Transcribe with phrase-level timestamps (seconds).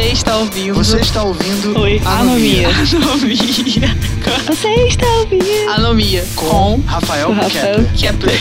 [0.00, 0.74] Você está ouvindo.
[0.74, 1.78] Você está ouvindo.
[1.78, 2.68] Oi, Anomia.
[2.70, 3.38] Anomia.
[4.46, 5.44] Você está ouvindo?
[5.68, 6.24] Anomia.
[6.34, 8.32] Com Rafael Rafael Kepler.
[8.38, 8.40] Kepler.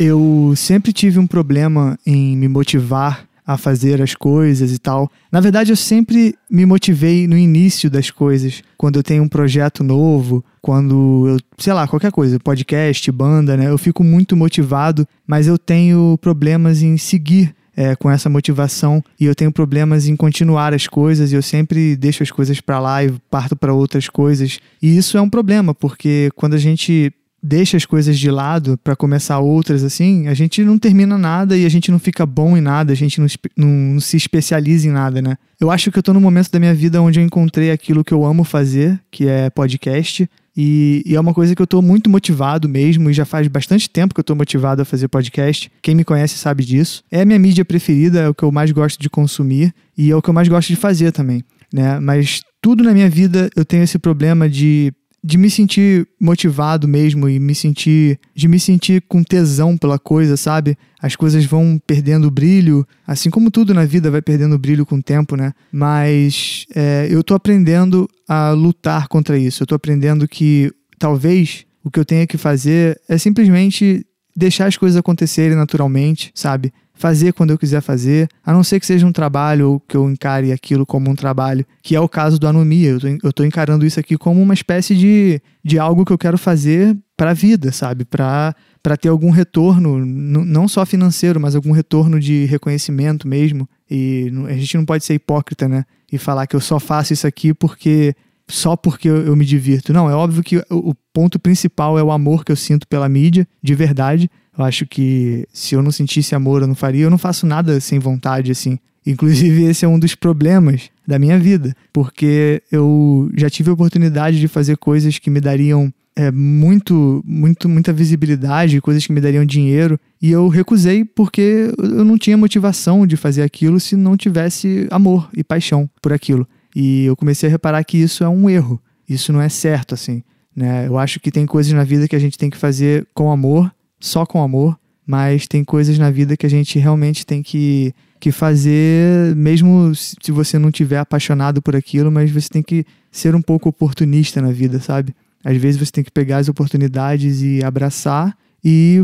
[0.00, 5.10] Eu sempre tive um problema em me motivar a fazer as coisas e tal.
[5.30, 9.84] Na verdade, eu sempre me motivei no início das coisas, quando eu tenho um projeto
[9.84, 13.68] novo, quando eu, sei lá, qualquer coisa, podcast, banda, né?
[13.68, 19.26] Eu fico muito motivado, mas eu tenho problemas em seguir é, com essa motivação e
[19.26, 23.04] eu tenho problemas em continuar as coisas e eu sempre deixo as coisas para lá
[23.04, 24.58] e parto para outras coisas.
[24.82, 27.12] E isso é um problema, porque quando a gente
[27.42, 31.64] deixa as coisas de lado para começar outras assim, a gente não termina nada e
[31.64, 34.90] a gente não fica bom em nada, a gente não, não- não se especializa em
[34.90, 35.36] nada, né?
[35.60, 38.12] Eu acho que eu tô num momento da minha vida onde eu encontrei aquilo que
[38.12, 40.28] eu amo fazer, que é podcast.
[40.56, 43.90] E, e é uma coisa que eu tô muito motivado mesmo, e já faz bastante
[43.90, 45.70] tempo que eu tô motivado a fazer podcast.
[45.82, 47.02] Quem me conhece sabe disso.
[47.10, 50.16] É a minha mídia preferida, é o que eu mais gosto de consumir e é
[50.16, 52.00] o que eu mais gosto de fazer também, né?
[52.00, 57.28] Mas tudo na minha vida eu tenho esse problema de de me sentir motivado mesmo
[57.28, 60.78] e me sentir de me sentir com tesão pela coisa, sabe?
[61.00, 65.02] As coisas vão perdendo brilho, assim como tudo na vida vai perdendo brilho com o
[65.02, 65.52] tempo, né?
[65.72, 69.62] Mas é, eu tô aprendendo a lutar contra isso.
[69.62, 74.04] Eu tô aprendendo que talvez o que eu tenha que fazer é simplesmente
[74.36, 76.72] deixar as coisas acontecerem naturalmente, sabe?
[76.96, 80.10] Fazer quando eu quiser fazer, a não ser que seja um trabalho ou que eu
[80.10, 82.90] encare aquilo como um trabalho, que é o caso do Anomia.
[83.22, 86.38] Eu tô, eu encarando isso aqui como uma espécie de, de algo que eu quero
[86.38, 88.04] fazer para a vida, sabe?
[88.04, 88.54] Para
[88.86, 93.68] para ter algum retorno, não só financeiro, mas algum retorno de reconhecimento mesmo.
[93.90, 95.84] E a gente não pode ser hipócrita, né?
[96.12, 98.14] E falar que eu só faço isso aqui porque
[98.48, 99.92] só porque eu, me divirto.
[99.92, 103.46] Não, é óbvio que o ponto principal é o amor que eu sinto pela mídia,
[103.60, 104.30] de verdade.
[104.58, 107.04] Eu acho que se eu não sentisse amor, eu não faria.
[107.04, 108.78] Eu não faço nada sem vontade, assim.
[109.06, 114.40] Inclusive, esse é um dos problemas da minha vida, porque eu já tive a oportunidade
[114.40, 119.44] de fazer coisas que me dariam é, muito, muito, muita visibilidade, coisas que me dariam
[119.44, 124.88] dinheiro, e eu recusei porque eu não tinha motivação de fazer aquilo se não tivesse
[124.90, 126.48] amor e paixão por aquilo.
[126.74, 130.22] E eu comecei a reparar que isso é um erro, isso não é certo, assim.
[130.54, 130.88] Né?
[130.88, 133.70] Eu acho que tem coisas na vida que a gente tem que fazer com amor,
[134.00, 138.32] só com amor, mas tem coisas na vida que a gente realmente tem que, que
[138.32, 143.42] fazer, mesmo se você não tiver apaixonado por aquilo, mas você tem que ser um
[143.42, 145.14] pouco oportunista na vida, sabe?
[145.44, 148.98] Às vezes você tem que pegar as oportunidades e abraçar, e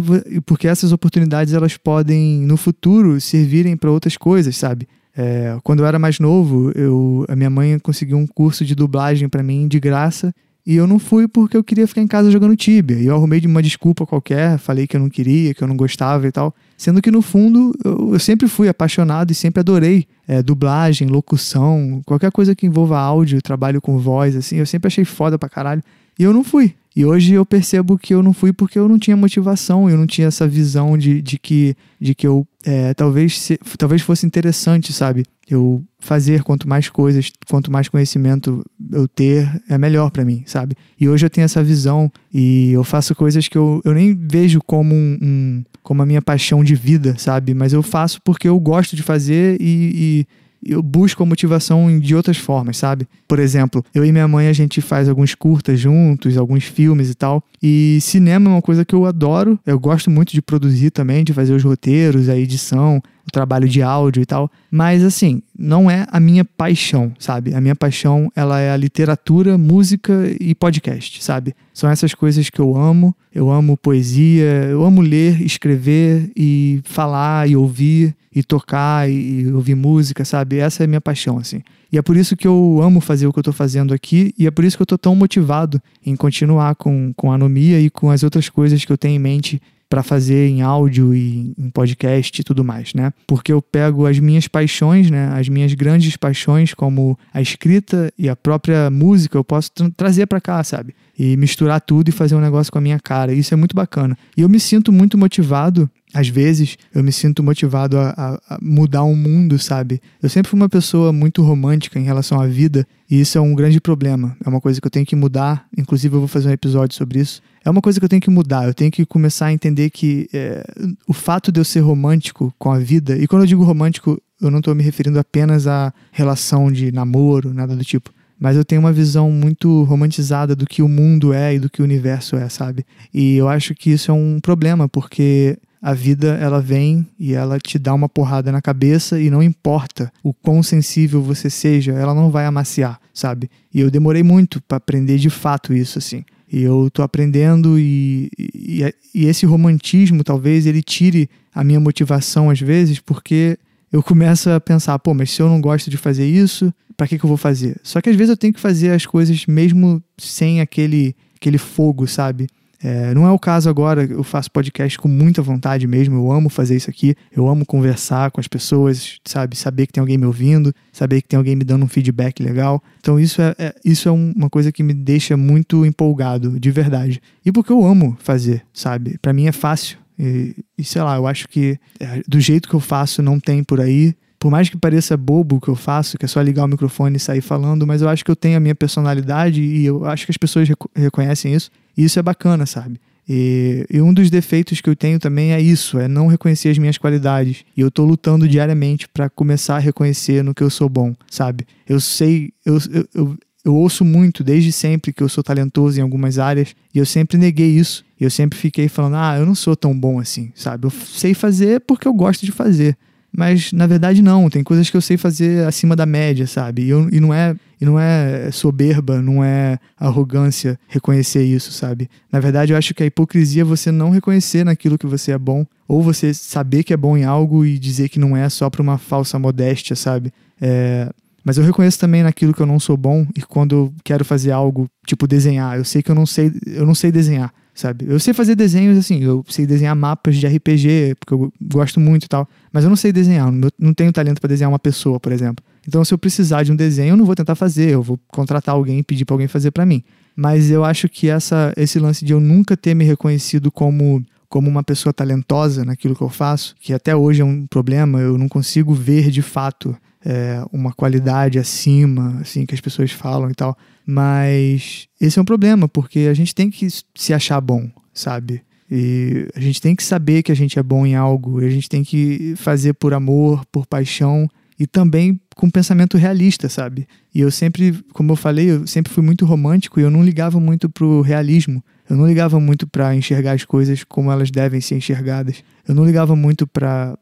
[0.44, 4.88] porque essas oportunidades elas podem no futuro servirem para outras coisas, sabe?
[5.16, 9.28] É, quando eu era mais novo, eu, a minha mãe conseguiu um curso de dublagem
[9.28, 12.56] para mim de graça e eu não fui porque eu queria ficar em casa jogando
[12.56, 12.96] Tibia.
[12.96, 15.76] E eu arrumei de uma desculpa qualquer, falei que eu não queria, que eu não
[15.76, 16.54] gostava e tal.
[16.76, 22.00] Sendo que no fundo eu, eu sempre fui apaixonado e sempre adorei é, dublagem, locução,
[22.06, 25.82] qualquer coisa que envolva áudio, trabalho com voz, assim, eu sempre achei foda pra caralho.
[26.18, 26.74] E eu não fui.
[26.94, 30.06] E hoje eu percebo que eu não fui porque eu não tinha motivação, eu não
[30.06, 34.92] tinha essa visão de, de, que, de que eu é, talvez, se- talvez fosse interessante,
[34.92, 35.24] sabe?
[35.48, 40.76] Eu fazer quanto mais coisas, quanto mais conhecimento eu ter, é melhor pra mim, sabe?
[40.98, 44.60] E hoje eu tenho essa visão e eu faço coisas que eu, eu nem vejo
[44.64, 47.52] como um, um- como a minha paixão de vida, sabe?
[47.54, 50.26] Mas eu faço porque eu gosto de fazer e, e
[50.64, 53.06] eu busco a motivação de outras formas, sabe?
[53.26, 57.14] Por exemplo, eu e minha mãe a gente faz alguns curtas juntos, alguns filmes e
[57.14, 57.42] tal.
[57.62, 59.58] E cinema é uma coisa que eu adoro.
[59.66, 63.82] Eu gosto muito de produzir também, de fazer os roteiros, a edição, o trabalho de
[63.82, 64.50] áudio e tal.
[64.70, 67.54] Mas assim, não é a minha paixão, sabe?
[67.54, 71.54] A minha paixão, ela é a literatura, música e podcast, sabe?
[71.72, 73.14] São essas coisas que eu amo.
[73.34, 79.74] Eu amo poesia, eu amo ler, escrever e falar e ouvir e tocar e, ouvir
[79.74, 80.58] música, sabe?
[80.58, 81.62] Essa é a minha paixão, assim.
[81.90, 84.46] E é por isso que eu amo fazer o que eu tô fazendo aqui e
[84.46, 87.90] é por isso que eu tô tão motivado em continuar com, com a anomia e
[87.90, 89.60] com as outras coisas que eu tenho em mente
[89.92, 93.12] para fazer em áudio e em podcast e tudo mais, né?
[93.26, 95.28] Porque eu pego as minhas paixões, né?
[95.38, 100.24] As minhas grandes paixões, como a escrita e a própria música, eu posso tra- trazer
[100.24, 100.94] para cá, sabe?
[101.18, 103.34] E misturar tudo e fazer um negócio com a minha cara.
[103.34, 104.16] Isso é muito bacana.
[104.34, 105.90] E eu me sinto muito motivado.
[106.14, 110.00] Às vezes, eu me sinto motivado a, a- a mudar o mundo, sabe?
[110.22, 113.54] Eu sempre fui uma pessoa muito romântica em relação à vida, e isso é um
[113.54, 114.36] grande problema.
[114.44, 115.66] É uma coisa que eu tenho que mudar.
[115.76, 117.40] Inclusive, eu vou fazer um episódio sobre isso.
[117.64, 118.66] É uma coisa que eu tenho que mudar.
[118.66, 120.64] Eu tenho que começar a entender que é,
[121.08, 124.50] o fato de eu ser romântico com a vida, e quando eu digo romântico, eu
[124.50, 128.10] não estou me referindo apenas à relação de namoro, nada do tipo.
[128.40, 131.80] Mas eu tenho uma visão muito romantizada do que o mundo é e do que
[131.80, 132.84] o universo é, sabe?
[133.14, 137.58] E eu acho que isso é um problema, porque a vida ela vem e ela
[137.58, 142.14] te dá uma porrada na cabeça e não importa o quão sensível você seja, ela
[142.14, 143.50] não vai amaciar, sabe?
[143.74, 146.24] E eu demorei muito para aprender de fato isso assim.
[146.50, 152.48] E eu tô aprendendo e, e, e esse romantismo talvez ele tire a minha motivação
[152.48, 153.58] às vezes, porque
[153.90, 157.18] eu começo a pensar, pô, mas se eu não gosto de fazer isso, para que,
[157.18, 157.80] que eu vou fazer?
[157.82, 162.06] Só que às vezes eu tenho que fazer as coisas mesmo sem aquele, aquele fogo,
[162.06, 162.46] sabe?
[162.82, 166.48] É, não é o caso agora, eu faço podcast com muita vontade mesmo, eu amo
[166.48, 169.56] fazer isso aqui, eu amo conversar com as pessoas, sabe?
[169.56, 172.82] Saber que tem alguém me ouvindo, saber que tem alguém me dando um feedback legal.
[172.98, 177.22] Então isso é, é isso é uma coisa que me deixa muito empolgado, de verdade.
[177.44, 179.16] E porque eu amo fazer, sabe?
[179.18, 179.98] Para mim é fácil.
[180.18, 183.62] E, e, sei lá, eu acho que é, do jeito que eu faço não tem
[183.62, 184.14] por aí.
[184.38, 187.16] Por mais que pareça bobo o que eu faço, que é só ligar o microfone
[187.16, 190.26] e sair falando, mas eu acho que eu tenho a minha personalidade e eu acho
[190.26, 191.70] que as pessoas reconhecem isso.
[191.96, 193.00] E isso é bacana, sabe?
[193.28, 196.78] E, e, um dos defeitos que eu tenho também é isso, é não reconhecer as
[196.78, 197.64] minhas qualidades.
[197.76, 201.66] E eu tô lutando diariamente para começar a reconhecer no que eu sou bom, sabe?
[201.88, 206.02] Eu sei, eu, eu, eu, eu, ouço muito desde sempre que eu sou talentoso em
[206.02, 208.04] algumas áreas e eu sempre neguei isso.
[208.20, 210.86] Eu sempre fiquei falando, ah, eu não sou tão bom assim, sabe?
[210.86, 212.96] Eu sei fazer porque eu gosto de fazer.
[213.34, 216.82] Mas na verdade não, tem coisas que eu sei fazer acima da média, sabe?
[216.82, 222.10] E, eu, e, não é e não é soberba, não é arrogância reconhecer isso, sabe?
[222.30, 225.38] Na verdade, eu acho que a hipocrisia é você não reconhecer naquilo que você é
[225.38, 228.68] bom, ou você saber que é bom em algo e dizer que não é só
[228.68, 230.30] para uma falsa modéstia, sabe?
[230.60, 231.08] É,
[231.42, 234.52] mas eu reconheço também naquilo que eu não sou bom e quando eu quero fazer
[234.52, 238.06] algo, tipo desenhar, eu sei que eu não sei, eu não sei desenhar sabe?
[238.08, 242.24] Eu sei fazer desenhos assim, eu sei desenhar mapas de RPG, porque eu gosto muito
[242.24, 245.32] e tal, mas eu não sei desenhar, não tenho talento para desenhar uma pessoa, por
[245.32, 245.64] exemplo.
[245.86, 248.74] Então, se eu precisar de um desenho, eu não vou tentar fazer, eu vou contratar
[248.74, 250.02] alguém e pedir para alguém fazer para mim.
[250.34, 254.68] Mas eu acho que essa, esse lance de eu nunca ter me reconhecido como como
[254.68, 258.50] uma pessoa talentosa naquilo que eu faço, que até hoje é um problema, eu não
[258.50, 263.76] consigo ver de fato é, uma qualidade acima, assim, que as pessoas falam e tal.
[264.06, 268.62] Mas esse é um problema, porque a gente tem que se achar bom, sabe?
[268.90, 271.88] E a gente tem que saber que a gente é bom em algo, a gente
[271.88, 274.48] tem que fazer por amor, por paixão
[274.78, 277.06] e também com pensamento realista, sabe?
[277.34, 280.60] E eu sempre, como eu falei, eu sempre fui muito romântico e eu não ligava
[280.60, 281.82] muito pro realismo.
[282.10, 285.64] Eu não ligava muito para enxergar as coisas como elas devem ser enxergadas.
[285.86, 287.16] Eu não ligava muito para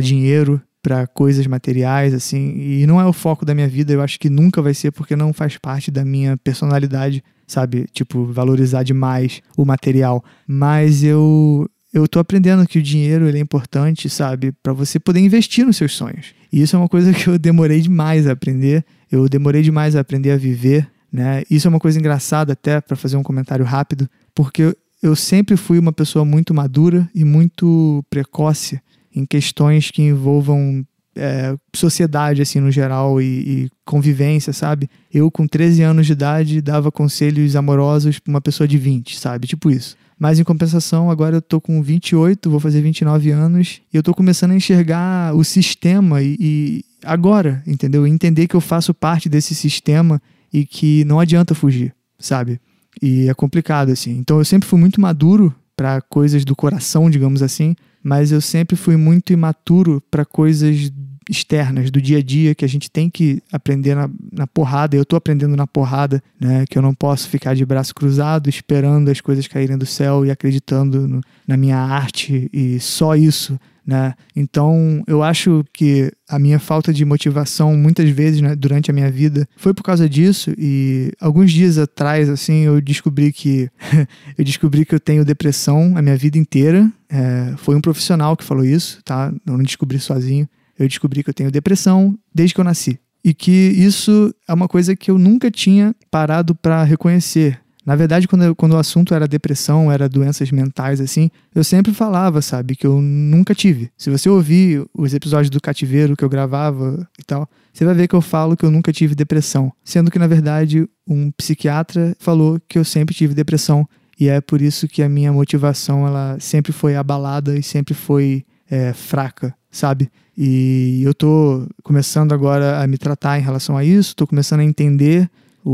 [0.00, 4.18] dinheiro para coisas materiais, assim, e não é o foco da minha vida, eu acho
[4.18, 7.84] que nunca vai ser porque não faz parte da minha personalidade, sabe?
[7.92, 10.24] Tipo, valorizar demais o material.
[10.46, 15.20] Mas eu eu tô aprendendo que o dinheiro ele é importante, sabe, para você poder
[15.20, 16.28] investir nos seus sonhos.
[16.50, 18.82] E isso é uma coisa que eu demorei demais a aprender.
[19.12, 21.42] Eu demorei demais a aprender a viver, né?
[21.50, 25.78] Isso é uma coisa engraçada até para fazer um comentário rápido, porque eu sempre fui
[25.78, 28.80] uma pessoa muito madura e muito precoce
[29.18, 30.84] em questões que envolvam
[31.16, 34.88] é, sociedade, assim, no geral, e, e, convivência, sabe?
[35.12, 39.46] Eu, com 13 anos de idade, dava conselhos amorosos para uma pessoa de 20, sabe?
[39.46, 39.96] Tipo isso.
[40.18, 44.14] Mas, em compensação, agora eu tô com 28, vou fazer 29 anos, e eu tô
[44.14, 48.06] começando a enxergar o sistema e, e agora, entendeu?
[48.06, 50.20] Entender que eu faço parte desse sistema
[50.52, 52.60] e que não adianta fugir, sabe?
[53.00, 54.16] E é complicado, assim.
[54.18, 58.76] Então, eu sempre fui muito maduro para coisas do coração, digamos assim, mas eu sempre
[58.76, 60.90] fui muito imaturo para coisas
[61.28, 64.96] externas do dia a dia que a gente tem que aprender na, na porrada.
[64.96, 66.64] Eu estou aprendendo na porrada, né?
[66.68, 70.30] Que eu não posso ficar de braço cruzado esperando as coisas caírem do céu e
[70.30, 73.58] acreditando no, na minha arte e só isso
[73.88, 74.12] né?
[74.36, 79.10] Então, eu acho que a minha falta de motivação, muitas vezes, né, durante a minha
[79.10, 80.52] vida, foi por causa disso.
[80.58, 83.70] E alguns dias atrás, assim, eu descobri que
[84.36, 86.92] eu descobri que eu tenho depressão a minha vida inteira.
[87.08, 89.32] É, foi um profissional que falou isso, tá?
[89.46, 90.46] Eu não descobri sozinho.
[90.78, 92.98] Eu descobri que eu tenho depressão desde que eu nasci.
[93.24, 98.28] E que isso é uma coisa que eu nunca tinha parado para reconhecer na verdade,
[98.28, 102.76] quando, eu, quando o assunto era depressão, era doenças mentais, assim, eu sempre falava, sabe,
[102.76, 103.90] que eu nunca tive.
[103.96, 108.06] Se você ouvir os episódios do cativeiro que eu gravava e tal, você vai ver
[108.06, 109.72] que eu falo que eu nunca tive depressão.
[109.82, 113.88] Sendo que, na verdade, um psiquiatra falou que eu sempre tive depressão.
[114.20, 118.44] E é por isso que a minha motivação, ela sempre foi abalada e sempre foi
[118.70, 120.10] é, fraca, sabe?
[120.40, 124.64] E eu tô começando agora a me tratar em relação a isso, tô começando a
[124.64, 125.28] entender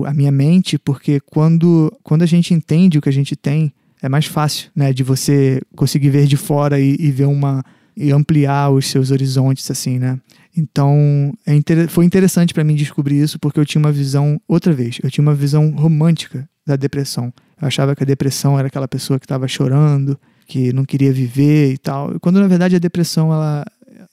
[0.06, 4.08] a minha mente, porque quando, quando a gente entende o que a gente tem, é
[4.08, 7.62] mais fácil, né, de você conseguir ver de fora e, e ver uma
[7.94, 10.18] e ampliar os seus horizontes assim, né?
[10.56, 11.86] Então, é inter...
[11.88, 15.22] foi interessante para mim descobrir isso porque eu tinha uma visão outra vez, eu tinha
[15.22, 17.32] uma visão romântica da depressão.
[17.60, 21.72] Eu achava que a depressão era aquela pessoa que estava chorando, que não queria viver
[21.72, 22.18] e tal.
[22.20, 23.64] Quando na verdade a depressão ela,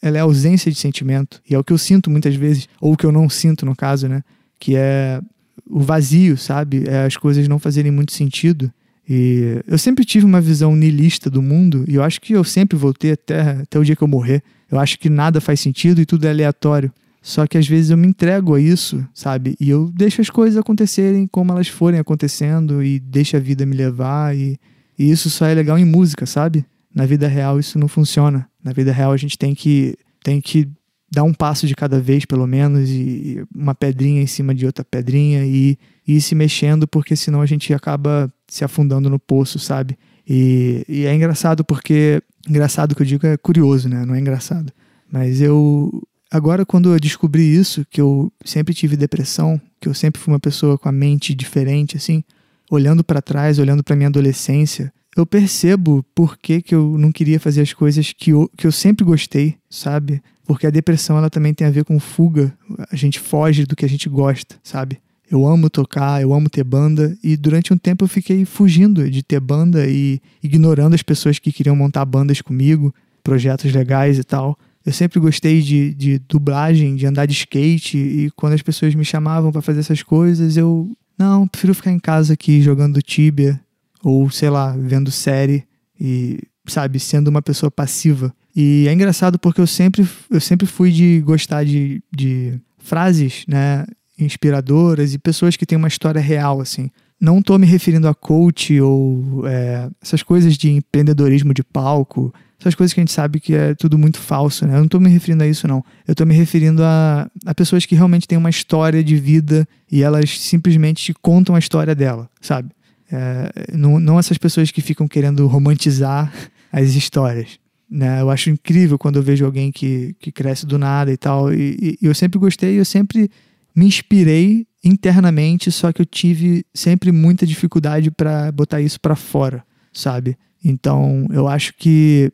[0.01, 1.41] ela é ausência de sentimento.
[1.50, 3.75] E é o que eu sinto muitas vezes, ou o que eu não sinto no
[3.75, 4.24] caso, né?
[4.60, 5.22] Que é
[5.70, 6.84] o vazio, sabe?
[6.88, 8.72] É as coisas não fazerem muito sentido.
[9.08, 12.77] E eu sempre tive uma visão niilista do mundo, e eu acho que eu sempre
[12.77, 14.41] vou ter até, até o dia que eu morrer.
[14.70, 16.91] Eu acho que nada faz sentido e tudo é aleatório.
[17.22, 19.55] Só que às vezes eu me entrego a isso, sabe?
[19.60, 23.75] E eu deixo as coisas acontecerem como elas forem acontecendo e deixo a vida me
[23.75, 24.36] levar.
[24.36, 24.58] E,
[24.98, 26.65] e isso só é legal em música, sabe?
[26.93, 28.50] Na vida real isso não funciona.
[28.63, 30.68] Na vida real a gente tem que, tem que
[31.12, 34.84] dar um passo de cada vez, pelo menos, e uma pedrinha em cima de outra
[34.84, 35.77] pedrinha e,
[36.08, 39.98] e ir se mexendo, porque senão a gente acaba se afundando no poço, sabe?
[40.27, 42.22] E, e é engraçado porque.
[42.48, 44.03] Engraçado que eu digo é curioso, né?
[44.03, 44.74] Não é engraçado.
[45.12, 45.91] Mas eu
[46.32, 50.39] Agora, quando eu descobri isso, que eu sempre tive depressão, que eu sempre fui uma
[50.39, 52.24] pessoa com a mente diferente, assim,
[52.70, 57.39] olhando para trás, olhando para minha adolescência, eu percebo por que, que eu não queria
[57.39, 60.22] fazer as coisas que eu, que eu sempre gostei, sabe?
[60.46, 62.53] Porque a depressão ela também tem a ver com fuga.
[62.91, 65.00] A gente foge do que a gente gosta, sabe?
[65.30, 69.24] Eu amo tocar, eu amo ter banda, e durante um tempo eu fiquei fugindo de
[69.24, 74.58] ter banda e ignorando as pessoas que queriam montar bandas comigo, projetos legais e tal.
[74.86, 79.06] Eu sempre gostei de, de dublagem, de andar de skate, e quando as pessoas me
[79.06, 80.89] chamavam para fazer essas coisas, eu.
[81.18, 83.62] Não, prefiro ficar em casa aqui jogando Tibia,
[84.03, 85.63] ou sei lá, vendo série,
[86.00, 88.34] e, sabe, sendo uma pessoa passiva.
[88.55, 93.86] E é engraçado porque eu sempre, eu sempre fui de gostar de, de frases, né,
[94.20, 96.89] inspiradoras e pessoas que têm uma história real, assim.
[97.20, 102.75] Não estou me referindo a coach ou é, essas coisas de empreendedorismo de palco, essas
[102.75, 104.74] coisas que a gente sabe que é tudo muito falso, né?
[104.74, 105.84] Eu não estou me referindo a isso, não.
[106.08, 110.03] Eu estou me referindo a, a pessoas que realmente têm uma história de vida e
[110.03, 112.70] elas simplesmente te contam a história dela, sabe?
[113.12, 116.32] É, não, não essas pessoas que ficam querendo romantizar
[116.72, 117.60] as histórias.
[117.89, 118.22] Né?
[118.22, 121.53] Eu acho incrível quando eu vejo alguém que, que cresce do nada e tal.
[121.53, 123.30] E, e eu sempre gostei, eu sempre
[123.75, 129.63] me inspirei internamente, só que eu tive sempre muita dificuldade para botar isso para fora,
[129.94, 130.38] sabe?
[130.63, 132.32] Então, eu acho que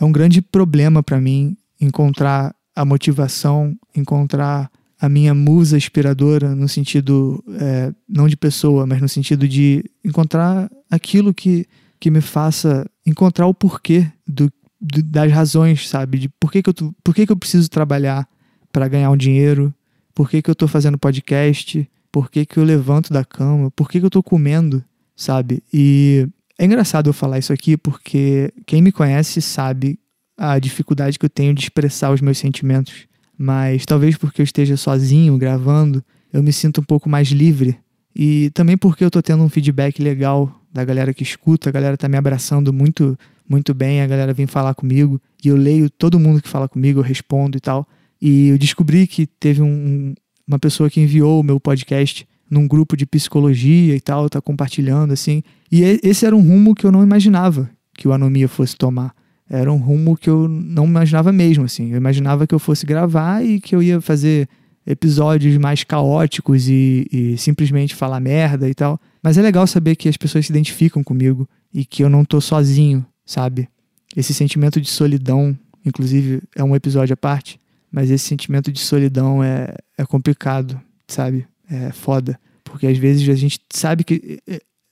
[0.00, 6.68] é um grande problema para mim encontrar a motivação, encontrar a minha musa inspiradora no
[6.68, 11.66] sentido é, não de pessoa, mas no sentido de encontrar aquilo que,
[11.98, 16.18] que me faça encontrar o porquê do, do das razões, sabe?
[16.18, 18.28] De por que, que, eu, por que, que eu preciso trabalhar
[18.70, 19.74] para ganhar um dinheiro,
[20.14, 23.88] por que, que eu estou fazendo podcast, por que, que eu levanto da cama, por
[23.88, 24.84] que, que eu estou comendo,
[25.16, 25.62] sabe?
[25.72, 26.28] E
[26.58, 29.98] é engraçado eu falar isso aqui porque quem me conhece sabe
[30.36, 33.08] a dificuldade que eu tenho de expressar os meus sentimentos.
[33.42, 37.74] Mas talvez porque eu esteja sozinho gravando, eu me sinto um pouco mais livre.
[38.14, 41.96] E também porque eu tô tendo um feedback legal da galera que escuta, a galera
[41.96, 43.18] tá me abraçando muito,
[43.48, 47.00] muito bem, a galera vem falar comigo, e eu leio todo mundo que fala comigo,
[47.00, 47.88] eu respondo e tal.
[48.20, 50.12] E eu descobri que teve um,
[50.46, 55.14] uma pessoa que enviou o meu podcast num grupo de psicologia e tal, tá compartilhando
[55.14, 55.42] assim.
[55.72, 59.14] E esse era um rumo que eu não imaginava que o Anomia fosse tomar.
[59.50, 61.90] Era um rumo que eu não imaginava mesmo, assim.
[61.90, 64.48] Eu imaginava que eu fosse gravar e que eu ia fazer
[64.86, 68.98] episódios mais caóticos e, e simplesmente falar merda e tal.
[69.20, 72.40] Mas é legal saber que as pessoas se identificam comigo e que eu não tô
[72.40, 73.68] sozinho, sabe?
[74.16, 79.42] Esse sentimento de solidão, inclusive, é um episódio à parte, mas esse sentimento de solidão
[79.42, 81.44] é, é complicado, sabe?
[81.68, 82.38] É foda.
[82.64, 84.40] Porque às vezes a gente sabe que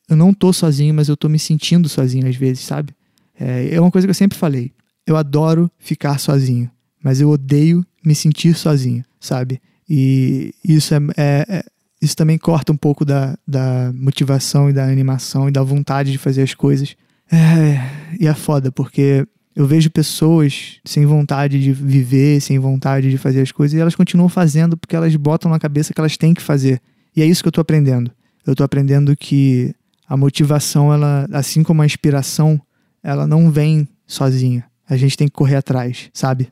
[0.08, 2.92] eu não tô sozinho, mas eu tô me sentindo sozinho às vezes, sabe?
[3.38, 4.73] É, é uma coisa que eu sempre falei.
[5.07, 6.71] Eu adoro ficar sozinho,
[7.02, 9.61] mas eu odeio me sentir sozinho, sabe?
[9.88, 11.64] E isso é, é, é
[12.00, 16.18] isso também corta um pouco da, da motivação e da animação e da vontade de
[16.18, 16.97] fazer as coisas.
[17.30, 23.18] É, e é foda, porque eu vejo pessoas sem vontade de viver, sem vontade de
[23.18, 26.33] fazer as coisas, e elas continuam fazendo porque elas botam na cabeça que elas têm
[26.33, 26.80] que fazer.
[27.16, 28.11] E é isso que eu tô aprendendo.
[28.47, 29.75] Eu tô aprendendo que
[30.09, 32.61] a motivação, ela, assim como a inspiração,
[33.02, 34.64] ela não vem sozinha.
[34.88, 36.50] A gente tem que correr atrás, sabe?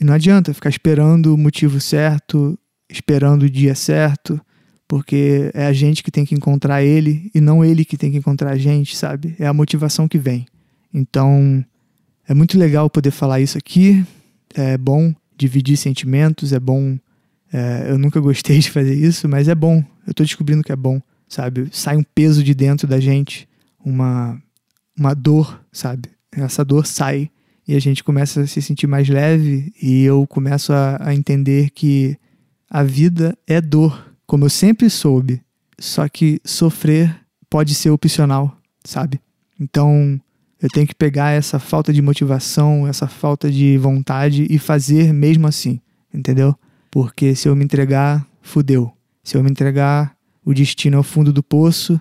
[0.00, 2.58] E não adianta ficar esperando o motivo certo,
[2.88, 4.40] esperando o dia certo,
[4.88, 8.18] porque é a gente que tem que encontrar ele e não ele que tem que
[8.18, 9.34] encontrar a gente, sabe?
[9.38, 10.46] É a motivação que vem.
[10.92, 11.64] Então,
[12.28, 14.04] é muito legal poder falar isso aqui.
[14.54, 16.98] É bom dividir sentimentos, é bom.
[17.52, 19.82] É, eu nunca gostei de fazer isso, mas é bom.
[20.06, 21.68] Eu tô descobrindo que é bom, sabe?
[21.72, 23.48] Sai um peso de dentro da gente,
[23.84, 24.40] uma,
[24.98, 26.10] uma dor, sabe?
[26.32, 27.30] Essa dor sai
[27.66, 31.70] e a gente começa a se sentir mais leve e eu começo a, a entender
[31.70, 32.16] que
[32.68, 35.40] a vida é dor, como eu sempre soube.
[35.78, 37.14] Só que sofrer
[37.48, 39.20] pode ser opcional, sabe?
[39.60, 40.20] Então,
[40.64, 45.46] Eu tenho que pegar essa falta de motivação, essa falta de vontade e fazer mesmo
[45.46, 45.78] assim,
[46.12, 46.54] entendeu?
[46.90, 48.90] Porque se eu me entregar, fudeu.
[49.22, 52.00] Se eu me entregar, o destino é o fundo do poço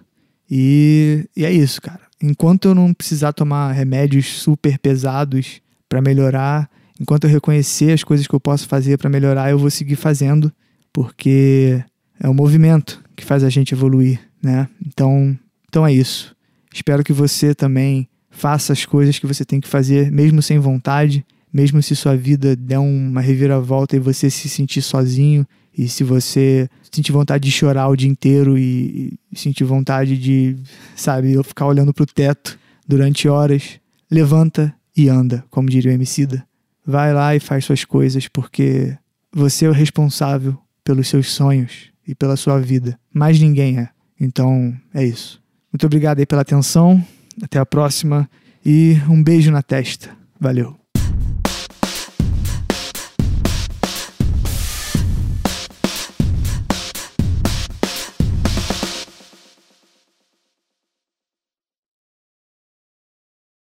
[0.50, 2.03] e, e é isso, cara.
[2.24, 8.26] Enquanto eu não precisar tomar remédios super pesados para melhorar, enquanto eu reconhecer as coisas
[8.26, 10.50] que eu posso fazer para melhorar, eu vou seguir fazendo,
[10.94, 11.84] porque
[12.18, 14.70] é o movimento que faz a gente evoluir, né?
[14.88, 15.38] Então,
[15.68, 16.34] então é isso.
[16.74, 21.26] Espero que você também faça as coisas que você tem que fazer, mesmo sem vontade,
[21.52, 25.46] mesmo se sua vida der uma reviravolta e você se sentir sozinho,
[25.78, 30.56] e se você sentir vontade de chorar o dia inteiro e, sentir vontade de,
[30.96, 36.46] sabe, eu ficar olhando pro teto durante horas, levanta e anda, como diria o Emicida.
[36.86, 38.96] Vai lá e faz suas coisas, porque
[39.32, 43.00] você é o responsável pelos seus sonhos e pela sua vida.
[43.12, 43.90] Mais ninguém é.
[44.20, 45.42] Então, é isso.
[45.72, 47.04] Muito obrigado aí pela atenção.
[47.42, 48.30] Até a próxima
[48.64, 50.16] e um beijo na testa.
[50.40, 50.83] Valeu.